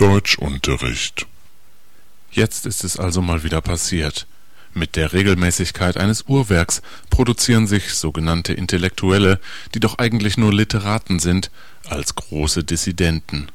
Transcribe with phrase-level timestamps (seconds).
[0.00, 1.26] Deutschunterricht.
[2.30, 4.26] Jetzt ist es also mal wieder passiert.
[4.72, 6.80] Mit der Regelmäßigkeit eines Uhrwerks
[7.10, 9.38] produzieren sich sogenannte Intellektuelle,
[9.74, 11.50] die doch eigentlich nur Literaten sind,
[11.86, 13.48] als große Dissidenten.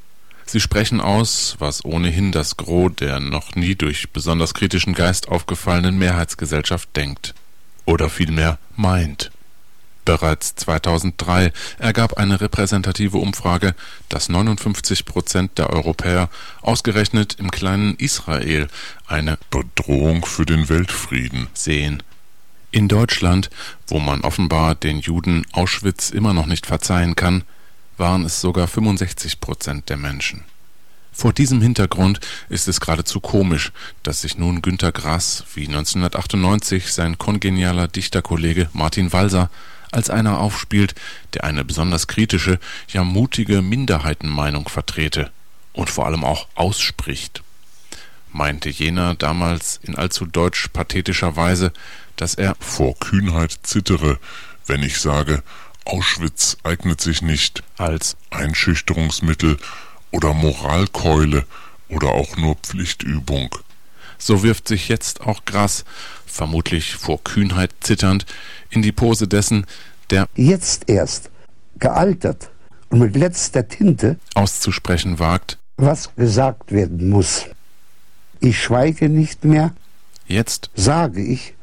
[0.45, 5.97] Sie sprechen aus, was ohnehin das Gros der noch nie durch besonders kritischen Geist aufgefallenen
[5.97, 7.33] Mehrheitsgesellschaft denkt.
[7.85, 9.31] Oder vielmehr meint.
[10.06, 13.74] Bereits 2003 ergab eine repräsentative Umfrage,
[14.08, 16.30] dass 59 Prozent der Europäer
[16.62, 18.67] ausgerechnet im kleinen Israel
[19.07, 22.03] eine Bedrohung für den Weltfrieden sehen.
[22.70, 23.49] In Deutschland,
[23.88, 27.43] wo man offenbar den Juden Auschwitz immer noch nicht verzeihen kann,
[27.98, 30.43] waren es sogar 65 Prozent der Menschen.
[31.13, 33.71] Vor diesem Hintergrund ist es geradezu komisch,
[34.03, 39.49] dass sich nun Günter Grass wie 1998 sein kongenialer Dichterkollege Martin Walser
[39.95, 40.94] als einer aufspielt,
[41.34, 42.59] der eine besonders kritische,
[42.90, 45.31] ja mutige Minderheitenmeinung vertrete
[45.73, 47.44] und vor allem auch ausspricht.
[48.31, 51.71] Meinte jener damals in allzu deutsch pathetischer Weise,
[52.18, 54.20] dass er vor Kühnheit zittere,
[54.68, 55.43] wenn ich sage,
[55.85, 59.57] Auschwitz eignet sich nicht als Einschüchterungsmittel
[60.12, 61.46] oder Moralkeule
[61.87, 63.55] oder auch nur Pflichtübung.
[64.18, 65.86] So wirft sich jetzt auch Grass,
[66.26, 68.26] vermutlich vor Kühnheit zitternd,
[68.70, 69.66] in die Pose dessen,
[70.10, 71.30] der jetzt erst
[71.80, 72.50] gealtert
[72.90, 77.46] und mit letzter Tinte auszusprechen wagt, was gesagt werden muss.
[78.40, 79.74] Ich schweige nicht mehr,
[80.28, 81.54] jetzt sage ich,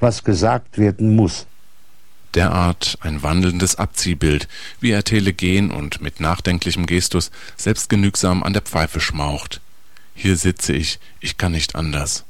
[0.00, 1.46] was gesagt werden muss.
[2.34, 4.48] Derart ein wandelndes Abziehbild,
[4.80, 9.60] wie er telegen und mit nachdenklichem Gestus selbstgenügsam an der Pfeife schmaucht.
[10.14, 12.24] Hier sitze ich, ich kann nicht anders.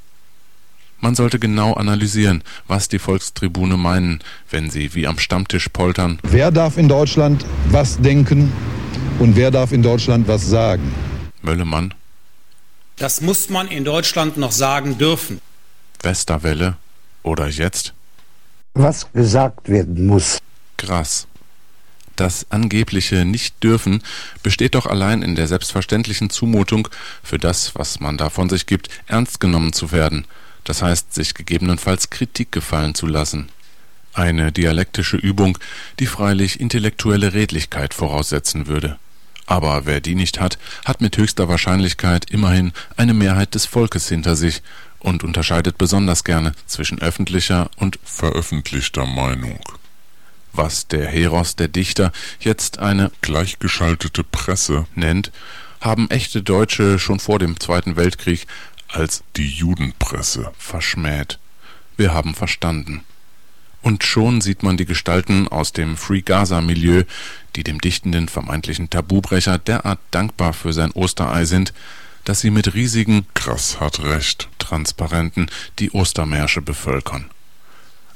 [1.00, 6.18] Man sollte genau analysieren, was die Volkstribune meinen, wenn sie wie am Stammtisch poltern.
[6.22, 8.50] Wer darf in Deutschland was denken
[9.18, 10.94] und wer darf in Deutschland was sagen?
[11.42, 11.92] Möllemann.
[12.96, 15.40] Das muss man in Deutschland noch sagen dürfen.
[16.00, 16.76] Westerwelle.
[17.22, 17.92] Oder jetzt?
[18.74, 20.38] Was gesagt werden muss.
[20.78, 21.26] Grass.
[22.16, 24.02] Das angebliche Nicht-Dürfen
[24.42, 26.88] besteht doch allein in der selbstverständlichen Zumutung,
[27.22, 30.26] für das, was man da von sich gibt, ernst genommen zu werden–
[30.64, 33.50] das heißt sich gegebenenfalls Kritik gefallen zu lassen.
[34.14, 35.58] Eine dialektische Übung,
[35.98, 38.98] die freilich intellektuelle Redlichkeit voraussetzen würde.
[39.46, 44.36] Aber wer die nicht hat, hat mit höchster Wahrscheinlichkeit immerhin eine Mehrheit des Volkes hinter
[44.36, 44.62] sich
[45.00, 49.60] und unterscheidet besonders gerne zwischen öffentlicher und veröffentlichter Meinung.
[50.56, 55.32] Was der Heros der Dichter jetzt eine gleichgeschaltete Presse nennt,
[55.80, 58.46] haben echte Deutsche schon vor dem Zweiten Weltkrieg
[58.88, 61.40] als die Judenpresse verschmäht.
[61.96, 63.02] Wir haben verstanden.
[63.82, 67.02] Und schon sieht man die Gestalten aus dem Free Gaza-Milieu,
[67.56, 71.74] die dem dichtenden vermeintlichen Tabubrecher derart dankbar für sein Osterei sind,
[72.22, 75.50] dass sie mit riesigen Krass hat recht Transparenten
[75.80, 77.28] die Ostermärsche bevölkern.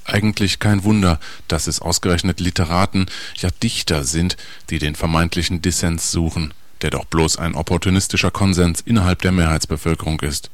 [0.08, 4.38] Eigentlich kein Wunder, dass es ausgerechnet Literaten, ja Dichter sind,
[4.70, 10.50] die den vermeintlichen Dissens suchen, der doch bloß ein opportunistischer Konsens innerhalb der Mehrheitsbevölkerung ist.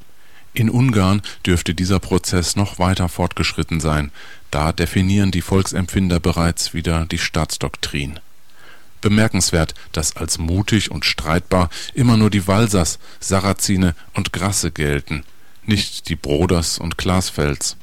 [0.53, 4.11] In Ungarn dürfte dieser Prozess noch weiter fortgeschritten sein,
[4.51, 8.19] da definieren die Volksempfinder bereits wieder die Staatsdoktrin.
[8.99, 15.23] Bemerkenswert, dass als mutig und streitbar immer nur die Walsers, Sarrazine und Grasse gelten,
[15.63, 17.77] nicht die Broders und Glasfels.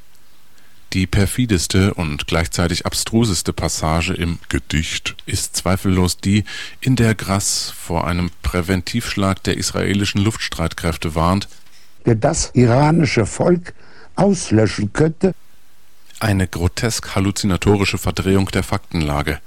[0.92, 6.44] Die perfideste und gleichzeitig abstruseste Passage im Gedicht ist zweifellos die,
[6.82, 11.48] in der Grass vor einem Präventivschlag der israelischen Luftstreitkräfte warnt,
[12.04, 13.72] der das iranische Volk
[14.16, 15.34] auslöschen könnte.
[16.20, 19.40] Eine grotesk halluzinatorische Verdrehung der Faktenlage.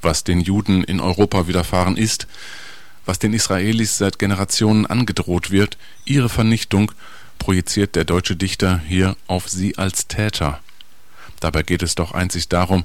[0.00, 2.26] Was den Juden in Europa widerfahren ist,
[3.04, 6.90] was den Israelis seit Generationen angedroht wird, ihre Vernichtung,
[7.38, 10.60] projiziert der deutsche Dichter hier auf sie als Täter.
[11.46, 12.82] Dabei geht es doch einzig darum,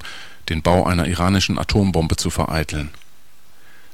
[0.50, 2.92] den Bau einer iranischen Atombombe zu vereiteln.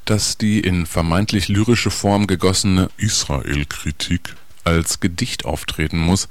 [0.04, 6.28] Dass die in vermeintlich lyrische Form gegossene Israel-Kritik als Gedicht auftreten muss,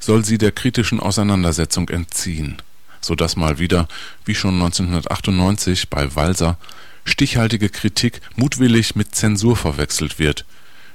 [0.00, 2.60] soll sie der kritischen Auseinandersetzung entziehen,
[3.00, 3.88] so dass mal wieder,
[4.26, 6.58] wie schon 1998 bei Walser,
[7.06, 10.44] stichhaltige Kritik mutwillig mit Zensur verwechselt wird,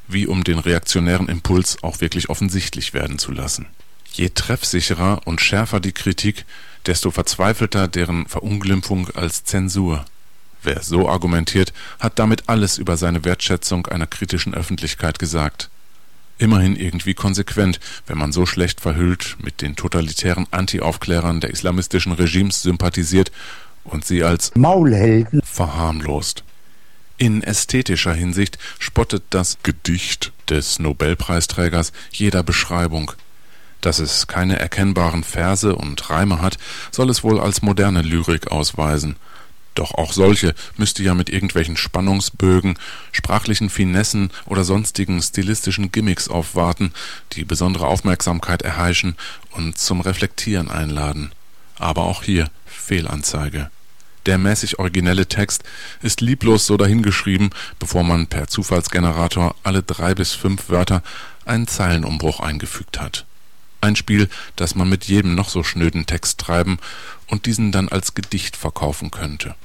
[0.07, 3.65] wie um den reaktionären Impuls auch wirklich offensichtlich werden zu lassen.
[4.12, 6.45] Je treffsicherer und schärfer die Kritik,
[6.85, 10.06] desto verzweifelter deren Verunglimpfung als Zensur.
[10.62, 15.69] Wer so argumentiert, hat damit alles über seine Wertschätzung einer kritischen Öffentlichkeit gesagt
[16.38, 22.62] immerhin irgendwie konsequent, wenn man so schlecht verhüllt mit den totalitären Anti-Aufklärern der islamistischen Regimes
[22.62, 23.31] sympathisiert
[23.83, 26.44] und sie als Maulhelden verharmlost.
[27.18, 33.13] In ästhetischer Hinsicht spottet das Gedicht des Nobelpreisträgers jeder Beschreibung.
[33.83, 36.57] Dass es keine erkennbaren Verse und Reime hat,
[36.89, 39.18] soll es wohl als moderne Lyrik ausweisen.
[39.75, 42.80] Doch auch solche müsste ja mit irgendwelchen Spannungsbögen,
[43.12, 46.94] sprachlichen Finessen oder sonstigen stilistischen Gimmicks aufwarten,
[47.33, 49.18] die besondere Aufmerksamkeit erheischen
[49.51, 51.33] und zum Reflektieren einladen.
[51.77, 53.69] Aber auch hier Fehlanzeige.
[54.27, 55.65] Der mäßig originelle Text
[56.01, 57.50] ist lieblos so dahingeschrieben,
[57.80, 61.03] bevor man per Zufallsgenerator alle drei bis fünf Wörter
[61.44, 63.25] einen Zeilenumbruch eingefügt hat.
[63.83, 66.77] Ein Spiel, das man mit jedem noch so schnöden Text treiben
[67.27, 69.56] und diesen dann als Gedicht verkaufen könnte.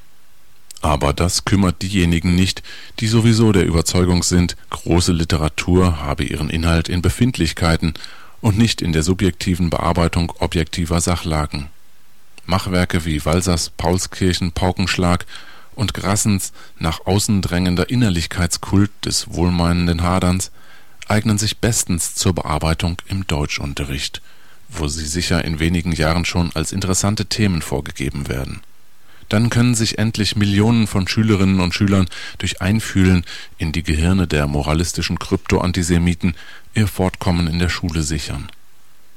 [0.81, 2.65] Aber das kümmert diejenigen nicht,
[2.99, 7.95] die sowieso der Überzeugung sind, große Literatur habe ihren Inhalt in Befindlichkeiten
[8.41, 11.69] und nicht in der subjektiven Bearbeitung objektiver Sachlagen.
[12.45, 15.27] Machwerke wie Walsers Paulskirchen Paukenschlag
[15.77, 20.51] und Grassens nach außen drängender Innerlichkeitskult des wohlmeinenden Haderns
[21.09, 24.23] eignen sich bestens zur Bearbeitung im Deutschunterricht,
[24.69, 28.61] wo sie sicher in wenigen Jahren schon als interessante Themen vorgegeben werden.
[29.29, 32.09] Dann können sich endlich Millionen von Schülerinnen und Schülern
[32.39, 33.25] durch Einfühlen
[33.59, 36.35] in die Gehirne der moralistischen Krypto-Antisemiten
[36.75, 38.49] ihr Fortkommen in der Schule sichern.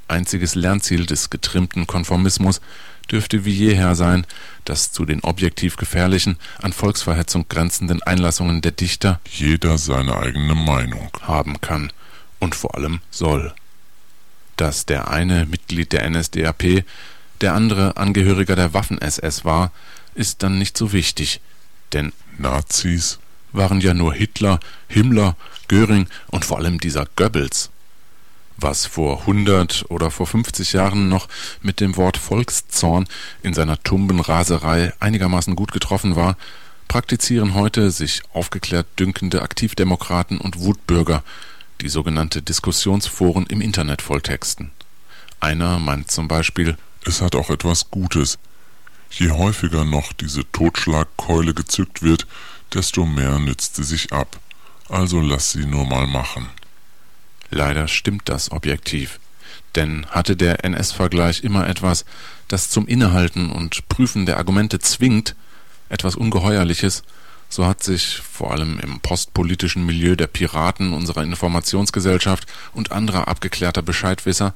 [0.10, 2.60] Einziges Lernziel des getrimmten Konformismus
[3.12, 4.26] dürfte wie jeher sein,
[4.66, 11.10] dass zu den objektiv gefährlichen, an Volksverhetzung grenzenden Einlassungen der Dichter jeder seine eigene Meinung.
[11.22, 11.92] haben kann
[12.40, 13.54] und vor allem soll.
[14.58, 16.84] Dass der eine Mitglied der NSDAP,
[17.42, 19.72] der andere Angehöriger der Waffen-SS war,
[20.14, 21.42] ist dann nicht so wichtig,
[21.94, 23.20] denn Nazis?
[23.54, 25.36] waren ja nur Hitler, Himmler,
[25.68, 27.70] Göring und vor allem dieser Goebbels
[28.62, 31.28] was vor 100 oder vor 50 Jahren noch
[31.62, 33.08] mit dem Wort Volkszorn
[33.44, 36.38] in seiner tumben Raserei einigermaßen gut getroffen war,
[36.88, 41.24] praktizieren heute sich aufgeklärt dünkende Aktivdemokraten und Wutbürger,
[41.82, 44.72] die sogenannte Diskussionsforen im Internet volltexten.
[45.40, 48.38] Einer meint zum Beispiel, es hat auch etwas Gutes.
[49.10, 52.28] Je häufiger noch diese Totschlagkeule gezückt wird,
[52.74, 54.40] desto mehr nützt sie sich ab.
[54.88, 56.50] Also lass sie nur mal machen.
[57.52, 59.20] Leider stimmt das objektiv.
[59.76, 62.06] Denn hatte der NS-Vergleich immer etwas,
[62.48, 65.36] das zum Innehalten und Prüfen der Argumente zwingt,
[65.90, 67.04] etwas Ungeheuerliches,
[67.50, 73.82] so hat sich vor allem im postpolitischen Milieu der Piraten unserer Informationsgesellschaft und anderer abgeklärter
[73.82, 74.54] Bescheidwisser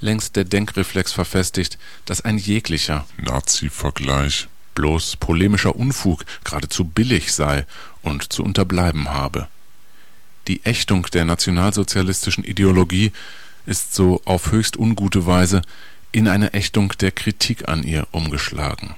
[0.00, 7.64] längst der Denkreflex verfestigt, dass ein jeglicher Nazi-Vergleich bloß polemischer Unfug geradezu billig sei
[8.02, 9.48] und zu unterbleiben habe.
[10.48, 13.12] Die Ächtung der nationalsozialistischen Ideologie
[13.66, 15.62] ist so auf höchst ungute Weise
[16.12, 18.94] in eine Ächtung der Kritik an ihr umgeschlagen